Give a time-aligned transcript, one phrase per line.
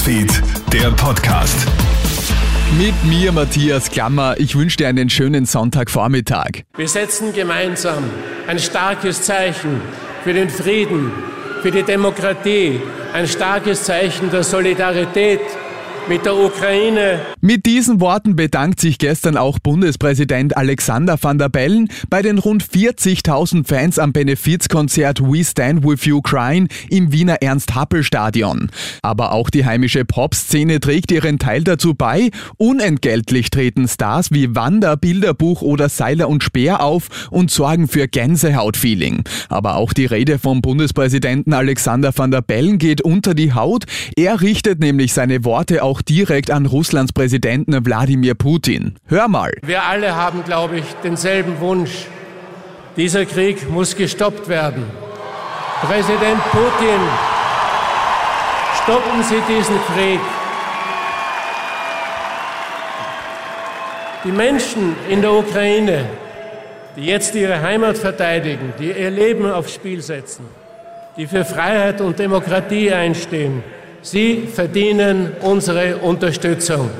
[0.00, 1.66] Newsfeed, der Podcast.
[2.78, 4.34] Mit mir, Matthias Klammer.
[4.38, 6.62] Ich wünsche dir einen schönen Sonntagvormittag.
[6.74, 8.04] Wir setzen gemeinsam
[8.46, 9.82] ein starkes Zeichen
[10.24, 11.12] für den Frieden,
[11.60, 12.80] für die Demokratie,
[13.12, 15.42] ein starkes Zeichen der Solidarität
[16.08, 17.20] mit der Ukraine.
[17.40, 22.64] Mit diesen Worten bedankt sich gestern auch Bundespräsident Alexander van der Bellen bei den rund
[22.64, 28.70] 40.000 Fans am Benefizkonzert We Stand With Ukraine im Wiener Ernst-Happel-Stadion.
[29.02, 32.30] Aber auch die heimische Popszene trägt ihren Teil dazu bei.
[32.56, 39.24] Unentgeltlich treten Stars wie Wanda, Bilderbuch oder Seiler und Speer auf und sorgen für Gänsehautfeeling.
[39.48, 43.84] Aber auch die Rede vom Bundespräsidenten Alexander van der Bellen geht unter die Haut.
[44.16, 48.94] Er richtet nämlich seine Worte auch direkt an Russlands Präsidenten Wladimir Putin.
[49.06, 49.50] Hör mal.
[49.62, 52.06] Wir alle haben, glaube ich, denselben Wunsch.
[52.96, 54.84] Dieser Krieg muss gestoppt werden.
[55.82, 57.00] Präsident Putin,
[58.84, 60.20] stoppen Sie diesen Krieg.
[64.24, 66.04] Die Menschen in der Ukraine,
[66.94, 70.44] die jetzt ihre Heimat verteidigen, die ihr Leben aufs Spiel setzen,
[71.16, 73.64] die für Freiheit und Demokratie einstehen,
[74.02, 76.90] Sie verdienen unsere Unterstützung.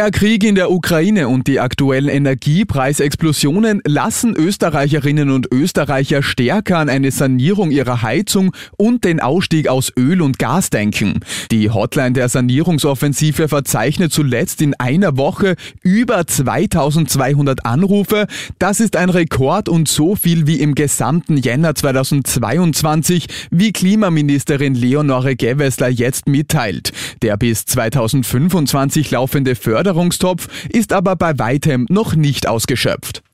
[0.00, 6.88] Der Krieg in der Ukraine und die aktuellen Energiepreisexplosionen lassen Österreicherinnen und Österreicher stärker an
[6.88, 11.20] eine Sanierung ihrer Heizung und den Ausstieg aus Öl und Gas denken.
[11.50, 18.26] Die Hotline der Sanierungsoffensive verzeichnet zuletzt in einer Woche über 2200 Anrufe.
[18.58, 25.36] Das ist ein Rekord und so viel wie im gesamten Jänner 2022, wie Klimaministerin Leonore
[25.36, 26.94] Gewessler jetzt mitteilt.
[27.20, 33.24] Der bis 2025 laufende Förder Förderungstopf ist aber bei weitem noch nicht ausgeschöpft.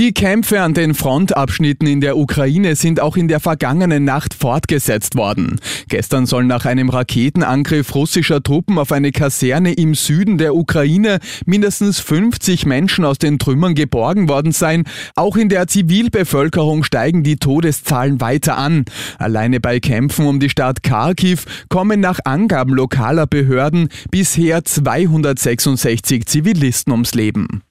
[0.00, 5.14] Die Kämpfe an den Frontabschnitten in der Ukraine sind auch in der vergangenen Nacht fortgesetzt
[5.14, 5.60] worden.
[5.88, 12.00] Gestern soll nach einem Raketenangriff russischer Truppen auf eine Kaserne im Süden der Ukraine mindestens
[12.00, 14.82] 50 Menschen aus den Trümmern geborgen worden sein.
[15.14, 18.86] Auch in der Zivilbevölkerung steigen die Todeszahlen weiter an.
[19.20, 26.90] Alleine bei Kämpfen um die Stadt Kharkiv kommen nach Angaben lokaler Behörden bisher 266 Zivilisten
[26.90, 27.62] ums Leben.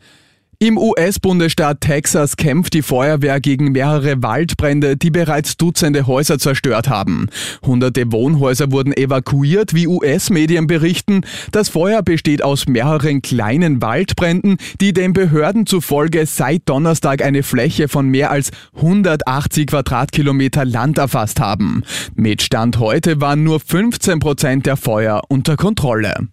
[0.64, 7.28] Im US-Bundesstaat Texas kämpft die Feuerwehr gegen mehrere Waldbrände, die bereits Dutzende Häuser zerstört haben.
[7.66, 11.26] Hunderte Wohnhäuser wurden evakuiert, wie US-Medien berichten.
[11.52, 17.90] Das Feuer besteht aus mehreren kleinen Waldbränden, die den Behörden zufolge seit Donnerstag eine Fläche
[17.90, 21.84] von mehr als 180 Quadratkilometer Land erfasst haben.
[22.16, 26.30] Mit Stand heute waren nur 15 Prozent der Feuer unter Kontrolle.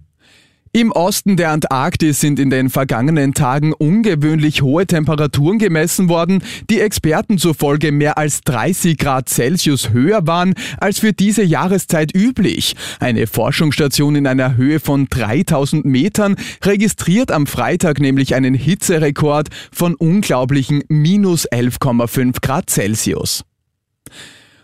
[0.73, 6.79] Im Osten der Antarktis sind in den vergangenen Tagen ungewöhnlich hohe Temperaturen gemessen worden, die
[6.79, 12.77] Experten zufolge mehr als 30 Grad Celsius höher waren als für diese Jahreszeit üblich.
[13.01, 19.97] Eine Forschungsstation in einer Höhe von 3000 Metern registriert am Freitag nämlich einen Hitzerekord von
[19.97, 23.43] unglaublichen minus 11,5 Grad Celsius.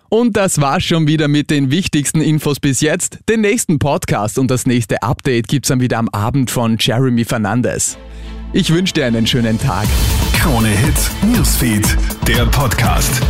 [0.09, 3.19] Und das war's schon wieder mit den wichtigsten Infos bis jetzt.
[3.29, 7.99] Den nächsten Podcast und das nächste Update gibt's dann wieder am Abend von Jeremy Fernandes.
[8.53, 9.87] Ich wünsche dir einen schönen Tag.
[10.35, 11.97] Krone Hits, Newsfeed,
[12.27, 13.21] der Podcast.